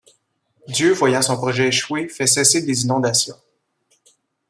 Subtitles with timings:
[0.67, 3.35] Dieu, voyant son projet échouer, fait cesser les inondations.